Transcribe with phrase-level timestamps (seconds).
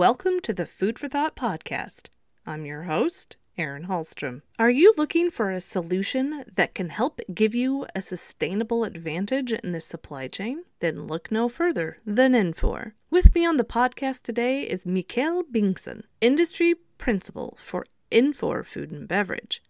[0.00, 2.08] Welcome to the Food for Thought podcast.
[2.46, 4.40] I'm your host, Erin Hallstrom.
[4.58, 9.72] Are you looking for a solution that can help give you a sustainable advantage in
[9.72, 10.64] the supply chain?
[10.78, 12.92] Then look no further than Infor.
[13.10, 19.06] With me on the podcast today is Mikael Bengtsson, Industry Principal for Infor Food and
[19.06, 19.62] Beverage.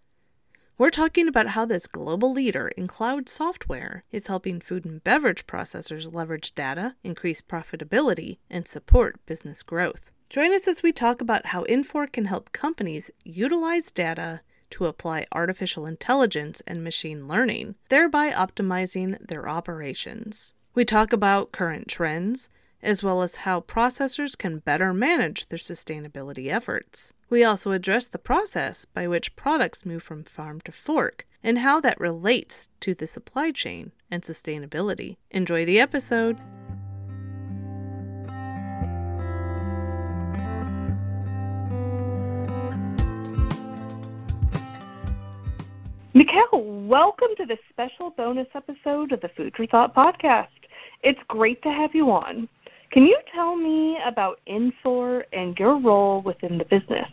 [0.79, 5.49] We're talking about how this global leader in cloud software is helping food and beverage
[5.49, 10.13] processors leverage data, increase profitability, and support business growth.
[10.31, 15.27] Join us as we talk about how Infor can help companies utilize data to apply
[15.33, 20.53] artificial intelligence and machine learning, thereby optimizing their operations.
[20.73, 22.49] We talk about current trends,
[22.81, 27.13] as well as how processors can better manage their sustainability efforts.
[27.29, 31.81] We also address the process by which products move from farm to fork and how
[31.81, 35.17] that relates to the supply chain and sustainability.
[35.33, 36.39] Enjoy the episode!
[46.21, 50.49] Mikael, welcome to this special bonus episode of the Food for Thought podcast.
[51.03, 52.47] It's great to have you on.
[52.91, 57.09] Can you tell me about Infor and your role within the business?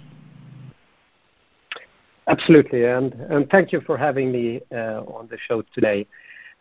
[2.27, 6.05] Absolutely, and, and thank you for having me uh, on the show today.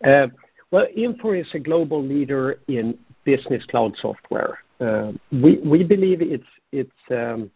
[0.05, 0.29] Uh,
[0.71, 4.61] well, Infor is a global leader in business cloud software.
[4.79, 7.51] Uh, we, we believe it's, it's um,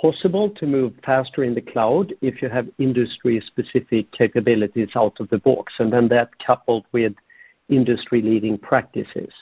[0.00, 5.38] possible to move faster in the cloud if you have industry-specific capabilities out of the
[5.38, 7.12] box, and then that coupled with
[7.68, 9.32] industry-leading practices.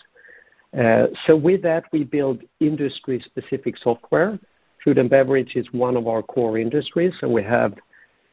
[1.27, 4.39] So with that, we build industry-specific software.
[4.84, 7.75] Food and beverage is one of our core industries, and we have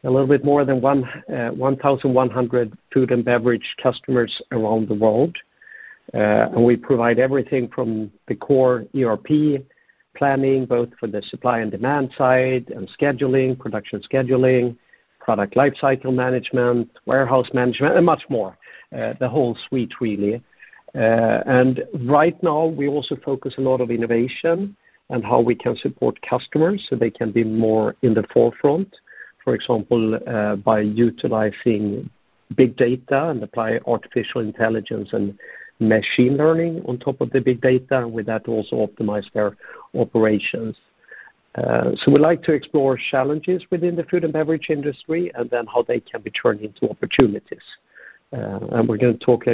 [0.04, 5.36] a little bit more than 1,100 uh, food and beverage customers around the world.
[6.14, 9.62] Uh, and we provide everything from the core ERP
[10.18, 14.76] planning, both for the supply and demand side, and scheduling, production scheduling,
[15.20, 18.58] product lifecycle management, warehouse management, and much more.
[18.92, 20.42] The whole suite, really.
[20.96, 24.76] Uh, and Right now, we also focus a lot of innovation
[25.10, 28.96] and how we can support customers so they can be more in the forefront.
[29.44, 32.10] For example, uh, by utilizing
[32.56, 35.38] big data and apply artificial intelligence and
[35.80, 39.56] machine learning on top of the big data, and with that, also optimize their
[39.96, 40.76] operations.
[41.56, 45.66] Uh, so We like to explore challenges within the food and beverage industry and then
[45.66, 47.64] how they can be turned into opportunities.
[48.32, 49.46] And We're going to talk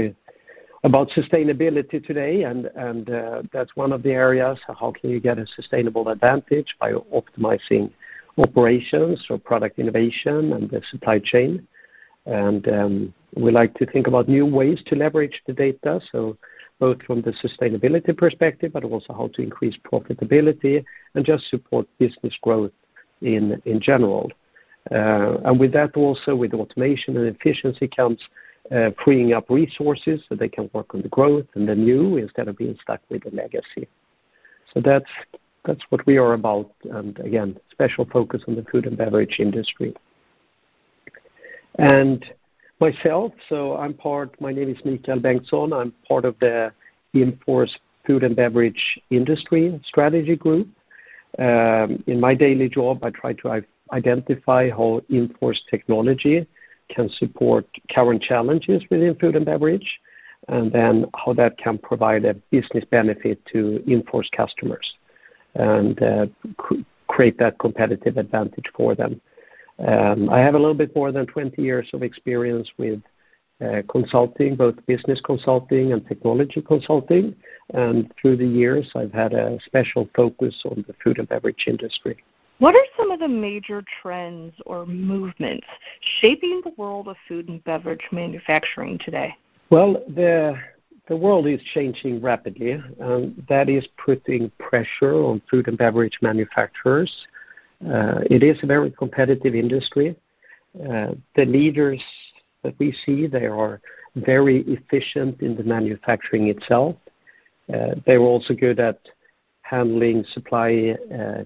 [0.84, 4.60] about sustainability today, and uh, that's one of the areas.
[4.68, 7.92] How can you get a sustainable advantage by optimizing
[8.38, 11.68] operations or product innovation and the supply chain?
[12.26, 16.38] And um, We like to think about new ways to leverage the data, so
[16.80, 20.84] both from the sustainability perspective, but also how to increase profitability
[21.16, 22.72] and just support business growth
[23.22, 24.32] in in general.
[24.92, 28.20] Uh, and With that also, with automation and efficiency comes
[28.76, 32.48] uh, freeing up resources so they can work on the growth and the new instead
[32.48, 33.88] of being stuck with the legacy.
[34.74, 35.12] So That's
[35.66, 39.96] that's what we are about, and again, special focus on the food and beverage industry.
[41.80, 42.24] And
[42.84, 44.36] Myself, so I'm part.
[44.42, 45.72] My name is Mikael Bengtsson.
[45.74, 46.74] I'm part of the
[47.14, 50.68] Infor's Food and Beverage Industry Strategy Group.
[51.40, 53.64] Um, in my daily job, I try to
[53.94, 56.46] identify how Infor's technology
[56.90, 60.02] can support current challenges within food and beverage,
[60.50, 64.94] and then how that can provide a business benefit to Infor's customers
[65.56, 66.26] and uh,
[67.08, 69.22] create that competitive advantage for them.
[69.88, 73.02] Um, I have a little bit more than 20 years of experience with
[73.64, 77.36] uh, consulting, both business consulting and technology consulting.
[77.74, 82.18] and Through the years, I've had a special focus on the food and beverage industry.
[82.60, 85.68] What are some of the major trends or movements
[86.22, 89.36] shaping the world of food and beverage manufacturing today?
[89.70, 90.58] Well, the
[91.10, 97.28] the world is changing rapidly, and that is putting pressure on food and beverage manufacturers.
[97.82, 100.16] Uh, it is a very competitive industry.
[100.90, 102.02] Uh, the leaders
[102.64, 103.82] that we see, they are
[104.16, 106.96] very efficient in the manufacturing itself.
[107.74, 109.00] Uh, they're also good at
[109.62, 110.96] handling supply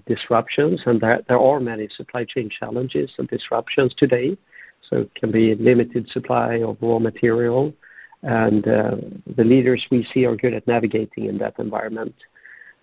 [0.06, 4.38] disruptions, and there are many supply chain challenges and disruptions today.
[4.82, 7.74] So It can be limited supply of raw material,
[8.24, 12.16] and the leaders we see are good at navigating in that environment.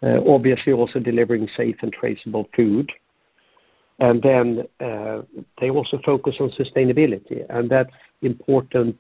[0.03, 2.91] Obviously, also delivering safe and traceable food.
[4.01, 5.23] And then uh,
[5.61, 7.93] They also focus on sustainability, and that's
[8.23, 8.97] important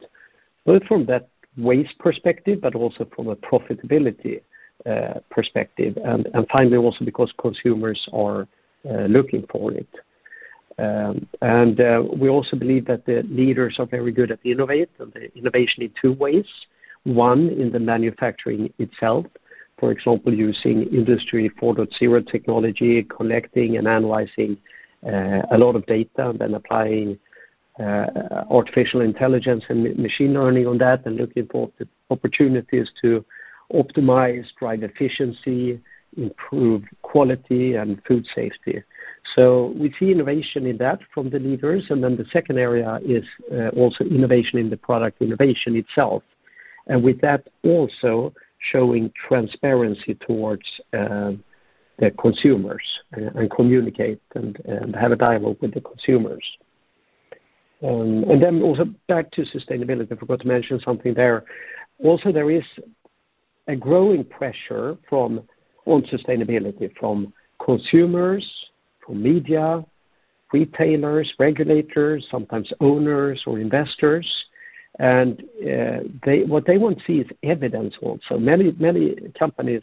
[0.65, 4.41] both from that waste perspective, but also from a profitability
[4.87, 8.47] uh, perspective, and finally, also because consumers are
[8.89, 9.89] uh, looking for it.
[10.79, 11.79] Um, and
[12.19, 15.93] we also believe that the leaders are very good at innovate, and the innovation in
[16.01, 16.47] two ways.
[17.05, 19.27] One, in the manufacturing itself,
[19.79, 24.57] for example, using Industry 4.0 technology, collecting and analyzing
[25.05, 27.19] a lot of data, and then applying
[27.79, 28.07] uh,
[28.51, 33.25] artificial intelligence and machine learning on that, and looking for the opportunities to
[33.73, 35.81] optimize, drive efficiency,
[36.17, 38.83] improve quality and food safety.
[39.35, 41.87] So we see innovation in that from the leaders.
[41.91, 46.23] And then the second area is uh, also innovation in the product innovation itself.
[46.87, 51.33] And with that, also showing transparency towards uh,
[51.99, 56.45] the consumers and communicate and have a dialogue with the consumers.
[57.83, 61.45] Um and then also back to sustainability, I forgot to mention something there.
[62.03, 62.65] Also, there is
[63.69, 65.47] a growing pressure on
[65.87, 67.33] sustainability from
[67.65, 68.45] consumers,
[69.05, 69.85] from media,
[70.53, 74.27] retailers, regulators, sometimes owners or investors.
[74.99, 75.43] And
[76.47, 78.39] what they want to see is evidence also.
[78.39, 79.83] Many companies,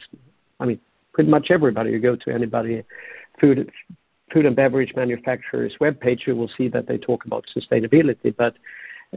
[1.12, 2.82] pretty much everybody, you go to anybody,
[3.40, 3.70] food
[4.32, 8.56] food and beverage manufacturer's webpage, you will see that they talk about sustainability, but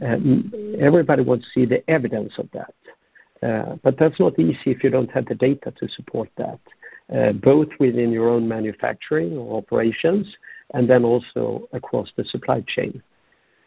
[0.02, 2.74] um, everybody wants to see the evidence of that.
[3.42, 6.58] Uh, but that's not easy if you don't have the data to support that,
[7.14, 10.36] uh, both within your own manufacturing or operations
[10.74, 13.02] and then also across the supply chain.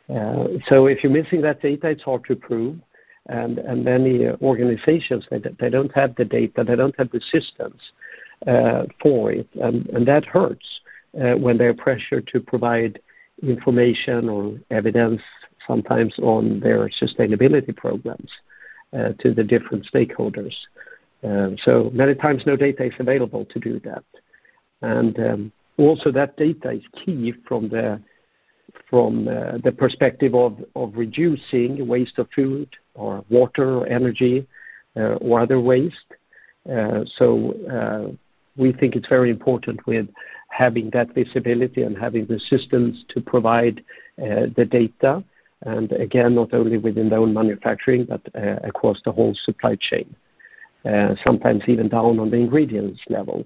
[0.10, 2.78] Uh, so if you're missing that data, it's hard to prove.
[3.30, 7.92] And, and many uh, organizations, they don't have the data, they don't have the systems
[8.48, 9.48] uh, for it.
[9.54, 10.82] And that hurts
[11.14, 13.00] uh, when they're pressured to provide
[13.44, 15.22] information or evidence
[15.68, 18.32] sometimes on their sustainability programs
[19.20, 20.56] to the different stakeholders.
[21.24, 24.04] Um, so many times, no data is available to do that.
[24.82, 28.02] And um, also that data is key from the
[28.92, 30.58] Uh, perspective of
[30.96, 34.48] reducing waste of food or water or energy
[34.98, 36.14] uh, or other waste.
[36.70, 38.18] Uh, so,
[38.58, 40.08] we think it's very important with
[40.50, 43.84] having that visibility and having the systems to provide
[44.18, 45.24] the data,
[45.62, 48.22] and again, not only within their own manufacturing, but
[48.66, 50.14] across the whole supply chain,
[51.24, 53.46] sometimes even down on the ingredients level.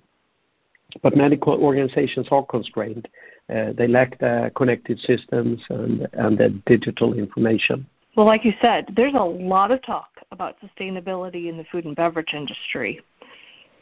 [1.03, 3.07] But many organizations are constrained.
[3.49, 7.85] Uh, they lack the connected systems and the digital information.
[8.15, 11.95] Well, like you said, there's a lot of talk about sustainability in the food and
[11.95, 13.01] beverage industry.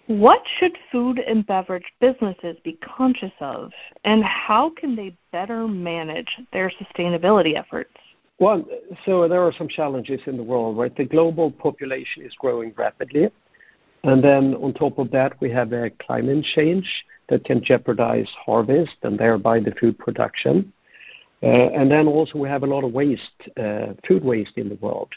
[0.08, 3.72] What should food and beverage businesses be conscious of,
[4.04, 7.92] and how can they better manage their sustainability efforts?
[8.40, 8.66] Well,
[9.06, 10.96] so there are some challenges in the world, right?
[10.96, 13.30] The global population is growing rapidly.
[14.04, 18.98] And then on top of that, we have a climate change that can jeopardize harvest
[19.04, 20.72] and thereby the food production.
[21.42, 24.76] Uh, and then also we have a lot of waste, uh, food waste in the
[24.76, 25.12] world.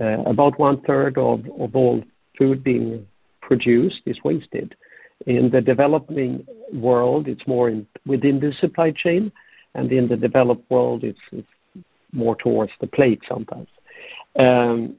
[0.00, 2.02] Uh, about one-third of all
[2.36, 3.06] food being
[3.40, 4.74] produced is wasted.
[5.26, 7.72] In the developing world, it's more
[8.04, 9.30] within the supply chain,
[9.74, 11.46] and in the developed world, it's
[12.12, 13.68] more towards the plate sometimes.
[14.36, 14.96] Um,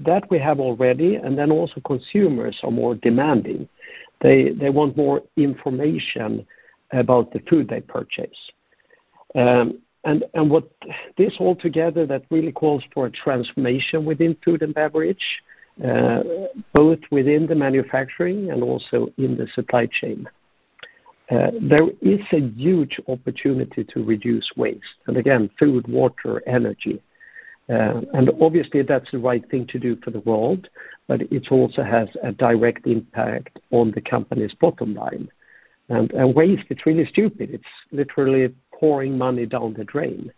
[0.00, 3.68] That we have already, and then also consumers are more demanding.
[4.20, 6.46] They want more information
[6.92, 8.38] about the food they purchase.
[9.34, 10.68] Um, and and what
[11.16, 15.42] this all together, that really calls for a transformation within food and beverage,
[15.86, 16.22] uh,
[16.72, 20.28] both within the manufacturing and also in the supply chain.
[21.30, 27.00] Uh, there is a huge opportunity to reduce waste, and again, food, water, energy.
[27.70, 30.68] Obviously that's the right thing to do for the world,
[31.06, 35.28] but it also has a direct impact on the company's bottom line.
[35.88, 37.50] And and waste, it's really stupid.
[37.50, 40.32] It's literally pouring money down the drain.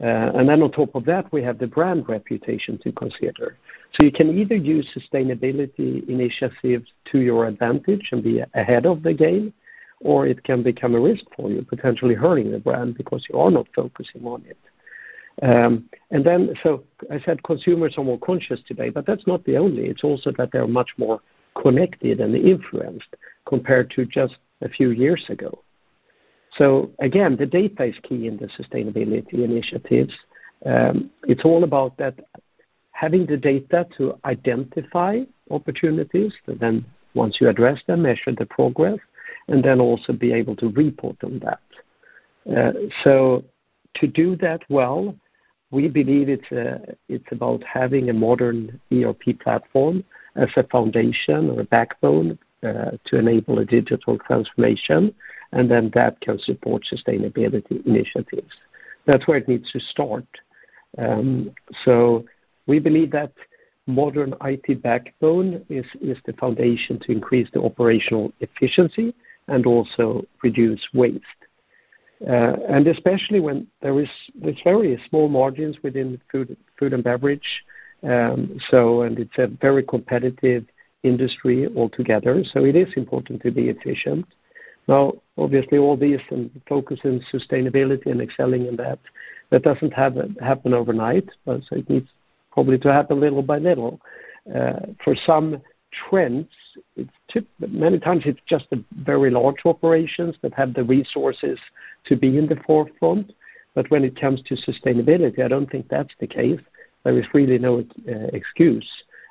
[0.00, 3.56] Uh and then on top of that, we have the brand reputation to consider.
[3.94, 9.14] So you can either use sustainability initiatives to your advantage and be ahead of the
[9.14, 9.52] game,
[10.00, 13.50] or it can become a risk for you, potentially hurting the brand because you are
[13.50, 14.58] not focusing on it.
[15.42, 19.86] Um, I said consumers are more conscious today, but that's not the only.
[19.86, 21.20] It's also that they're much more
[21.60, 23.14] connected and influenced
[23.46, 25.62] compared to just a few years ago.
[26.56, 30.14] So again, the data is key in the sustainability initiatives.
[30.64, 32.18] Um, it's all about that
[32.92, 38.98] having the data to identify opportunities, but then once you address them, measure the progress,
[39.46, 41.60] and then also be able to report on that.
[42.56, 42.72] Uh,
[43.04, 43.44] so
[43.94, 45.14] to do that well,
[45.70, 50.04] we believe it's about having a modern ERP platform
[50.36, 55.14] as a foundation or a backbone uh, to enable a digital transformation,
[55.52, 58.52] and then that can support sustainability initiatives.
[59.06, 60.26] That's where it needs to start.
[60.96, 61.52] Um,
[61.84, 62.24] so
[62.66, 63.32] we believe that
[63.86, 65.86] modern IT backbone is
[66.26, 69.14] the foundation to increase the operational efficiency
[69.48, 71.24] and also reduce waste.
[72.26, 74.08] Uh, and especially when there is
[74.64, 77.64] very small margins within food and beverage,
[78.02, 80.64] um, so and it's a very competitive
[81.04, 82.42] industry altogether.
[82.44, 84.26] So it is important to be efficient.
[84.88, 88.98] Now, obviously, all these and focus on sustainability and excelling in that
[89.50, 92.08] that doesn't happen overnight, so it needs
[92.52, 94.00] probably to happen little by little.
[94.54, 95.60] Uh, for some
[95.92, 96.48] trends,
[96.96, 101.58] it's tip, many times it's just the very large operations that have the resources
[102.04, 103.32] to be in the forefront.
[103.74, 106.60] But when it comes to sustainability, I don't think that's the case.
[107.04, 108.88] There is really no uh, excuse,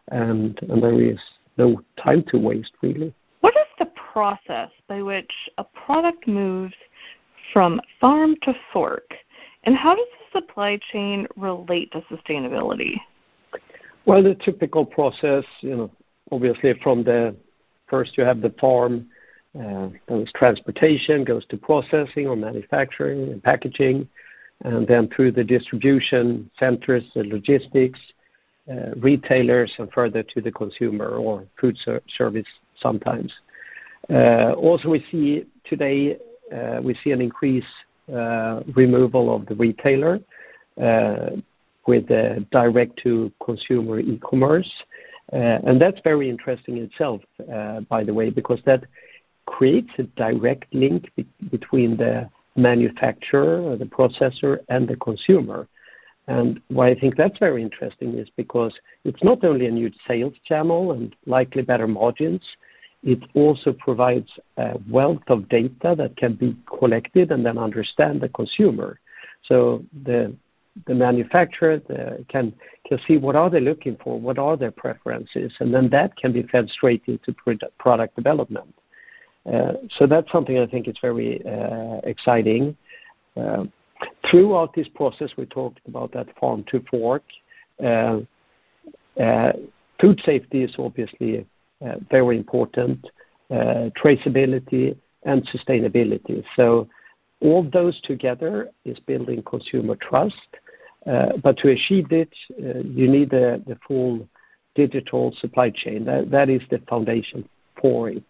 [0.10, 1.20] and, and there is
[1.58, 3.14] no time to waste, really.
[3.42, 6.76] What is the process by which a product moves
[7.52, 9.14] from farm to fork,
[9.64, 12.96] and how does the supply chain relate to sustainability?
[14.06, 15.92] Well, the typical process, you know,
[16.32, 17.36] obviously from the
[17.88, 19.08] first you have the farm,
[19.60, 24.08] uh, goes transportation, goes to processing or manufacturing and packaging,
[24.64, 28.00] and then through the distribution centers, the logistics,
[28.70, 33.34] uh, retailers, and further to the consumer or food service sometimes.
[34.10, 36.18] Uh, also, we see today
[36.82, 37.66] we see an increase
[38.14, 40.20] uh, removal of the retailer
[41.88, 42.08] with
[42.52, 44.72] direct to consumer e-commerce.
[45.34, 48.86] Uh, and That's very interesting itself, uh, by the way, because that
[49.46, 51.12] creates a direct link
[51.52, 55.68] between the manufacturer or the processor and the consumer.
[56.28, 60.34] And Why I think that's very interesting is because it's not only a new sales
[60.46, 62.42] channel and likely better margins,
[63.04, 68.30] it also provides a wealth of data that can be collected and then understand the
[68.30, 69.00] consumer.
[69.44, 70.36] So The
[70.86, 71.80] the manufacturer
[72.30, 72.54] can
[73.08, 76.44] see what are they looking for, what are their preferences, and then that can be
[76.44, 77.36] fed straight into
[77.80, 78.74] product development.
[79.52, 82.76] Uh, so that's something I think is very uh, exciting.
[83.36, 83.66] Uh,
[84.30, 87.24] throughout this process, we talked about that farm to fork.
[90.00, 91.46] Food safety is obviously
[92.12, 93.10] very important,
[93.50, 96.44] traceability and sustainability.
[96.56, 96.88] So
[97.42, 100.48] all those together is building consumer trust.
[101.44, 104.28] But to achieve it, you need the full
[104.76, 106.06] digital supply chain.
[106.06, 107.48] That is the foundation
[107.82, 108.24] for it.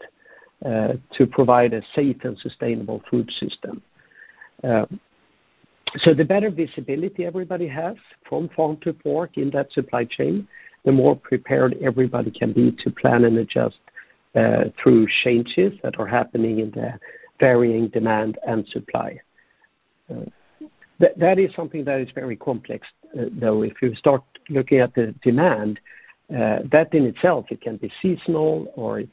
[0.66, 3.80] Uh, to provide a safe and sustainable food system.
[4.64, 4.88] Uh,
[5.98, 7.96] so the better visibility everybody has
[8.28, 10.48] from farm to fork in that supply chain,
[10.84, 13.78] the more prepared everybody can be to plan and adjust
[14.34, 17.00] uh, through changes that are happening in the
[17.40, 19.20] varying demand and supply.
[21.00, 23.62] That is something that is very complex, though.
[23.62, 25.80] If you start looking at the demand,
[26.36, 29.04] uh, that in itself, it can be seasonal or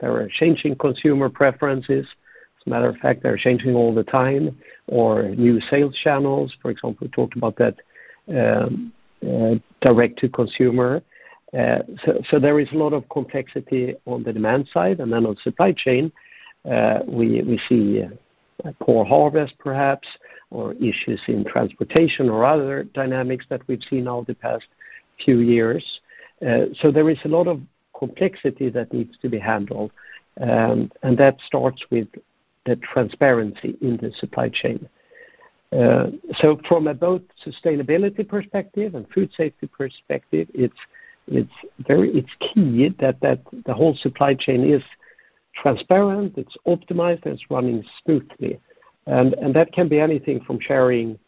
[0.00, 2.06] there are changing consumer preferences.
[2.06, 6.54] As a matter of fact, they're changing all the time, or new sales channels.
[6.60, 7.76] For example, we talked about that
[8.28, 8.92] um,
[9.26, 11.02] uh, direct to consumer.
[11.56, 11.78] Uh,
[12.28, 15.00] so there is a lot of complexity on the demand side.
[15.00, 16.12] and then On supply chain,
[17.06, 18.04] we see
[18.80, 20.08] poor harvest perhaps,
[20.50, 24.66] or issues in transportation or other dynamics that we've seen over the past
[25.24, 26.00] few years.
[26.46, 27.60] Uh, so there is a lot of
[27.98, 29.90] complexity that needs to be handled,
[30.40, 32.08] um, and that starts with
[32.64, 34.88] the transparency in the supply chain.
[35.72, 40.78] Uh, so from a both sustainability perspective and food safety perspective, it's
[41.26, 41.52] it's
[41.86, 44.82] very it's key that the whole supply chain is
[45.62, 48.58] transparent, it's optimized, and it's running smoothly.
[49.06, 51.18] And and that can be anything from sharing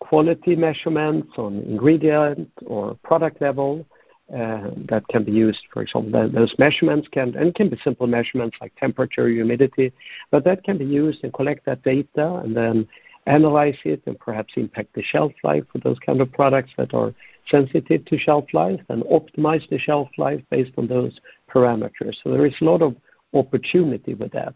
[0.00, 3.86] quality measurements on ingredient or product level
[4.34, 5.60] uh, that can be used.
[5.72, 9.92] For example, those measurements can and can be simple measurements like temperature, humidity,
[10.30, 12.88] but that can be used and collect that data and then
[13.26, 17.14] analyze it and perhaps impact the shelf life for those kind of products that are
[17.48, 21.20] sensitive to shelf life and optimize the shelf life based on those
[21.52, 22.16] parameters.
[22.22, 22.96] So there is a lot of
[23.34, 24.54] opportunity with that.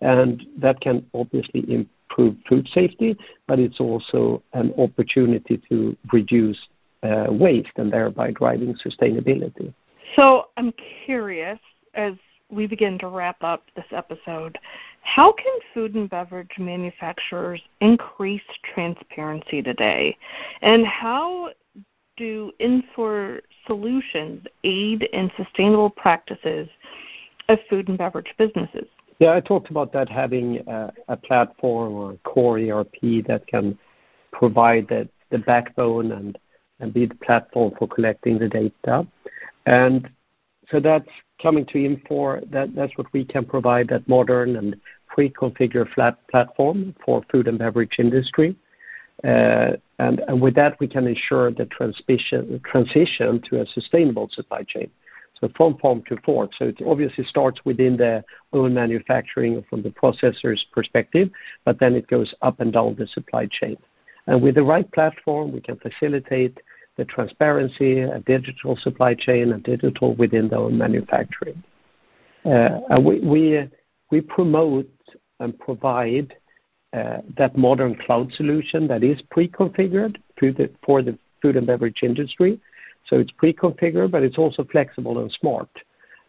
[0.00, 3.16] And that can obviously improve food safety,
[3.46, 6.58] but it's also an opportunity to reduce
[7.02, 9.72] uh, waste and thereby driving sustainability.
[10.16, 10.72] So I'm
[11.04, 11.58] curious,
[11.94, 12.14] as
[12.50, 14.58] we begin to wrap up this episode,
[15.02, 18.42] how can food and beverage manufacturers increase
[18.74, 20.16] transparency today?
[20.62, 21.50] And how
[22.16, 26.68] do Infor solutions aid in sustainable practices
[27.48, 28.86] of food and beverage businesses?
[29.18, 33.78] Yeah, I talked about that having a, a platform or a core ERP that can
[34.32, 36.38] provide the, the backbone and,
[36.80, 39.06] and be the platform for collecting the data.
[39.66, 40.08] And
[40.68, 41.08] so that's
[41.40, 42.50] coming to Infor.
[42.50, 47.58] That, that's what we can provide, that modern and pre-configured flat platform for food and
[47.58, 48.56] beverage industry.
[49.22, 54.64] Uh, and, and with that, we can ensure the transition, transition to a sustainable supply
[54.64, 54.90] chain.
[55.56, 56.52] From farm to fork.
[56.58, 61.30] So it obviously starts within the own manufacturing from the processor's perspective,
[61.64, 63.76] but then it goes up and down the supply chain.
[64.26, 66.58] And with the right platform, we can facilitate
[66.96, 71.62] the transparency, a digital supply chain, and digital within the own manufacturing.
[72.44, 73.68] Uh, and we, we,
[74.10, 74.88] we promote
[75.40, 76.36] and provide
[76.92, 80.16] uh, that modern cloud solution that is pre-configured
[80.86, 82.60] for the food and beverage industry.
[83.06, 85.68] So It's pre-configured, but it's also flexible and smart.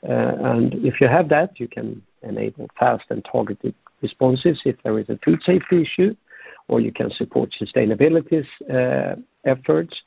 [0.08, 5.00] Uh, And If you have that, you can enable fast and targeted responses if there
[5.00, 6.16] is a food safety issue,
[6.68, 9.16] or you can support sustainability uh,
[9.46, 10.02] efforts,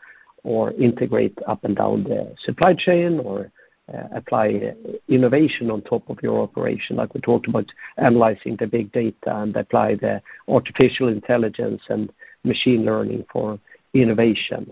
[0.45, 3.51] or integrate up and down the supply chain, or
[3.93, 4.75] uh, apply
[5.09, 9.57] innovation on top of your operation, like we talked about analyzing the big data and
[9.57, 12.13] apply the artificial intelligence and
[12.45, 13.59] machine learning for
[13.95, 14.71] innovation.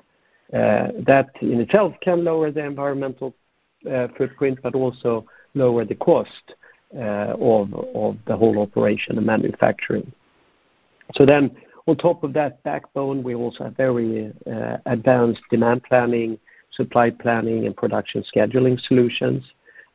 [0.53, 3.35] Uh, that in itself can lower the environmental
[3.91, 6.55] uh, footprint, but also lower the cost
[6.93, 7.71] of
[8.26, 10.11] the whole operation and manufacturing.
[11.15, 11.50] So then,
[11.88, 14.33] On top of that backbone, we also have very
[14.87, 16.38] advanced demand planning
[16.73, 19.45] supply planning and production scheduling solutions.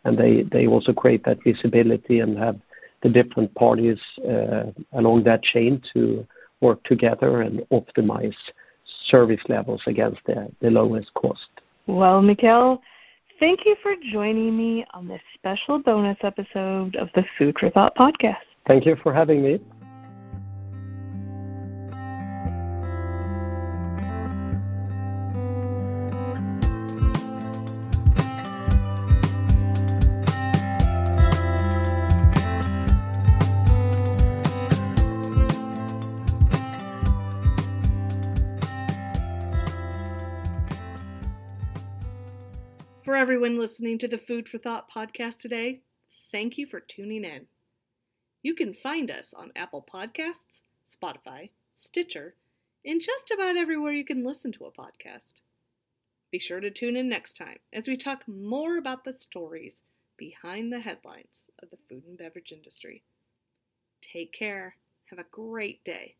[0.05, 2.59] and They also create that visibility and have
[3.03, 3.99] the different parties
[4.29, 6.25] uh, along that chain to
[6.61, 8.35] work together and optimize
[9.05, 11.49] service levels against the the lowest cost.
[11.87, 12.81] Well, Mikael,
[13.39, 17.95] thank you for joining me on this special bonus episode of the Food for Thought
[17.95, 18.37] podcast.
[18.67, 19.59] Thank you for having me.
[43.21, 45.81] Everyone listening to the Food for Thought podcast today,
[46.31, 47.45] thank you for tuning in.
[48.41, 52.33] You can find us on Apple Podcasts, Spotify, Stitcher,
[52.83, 55.41] and just about everywhere you can listen to a podcast.
[56.31, 59.83] Be sure to tune in next time as we talk more about the stories
[60.17, 63.03] behind the headlines of the food and beverage industry.
[64.01, 64.77] Take care.
[65.11, 66.15] Have a great day.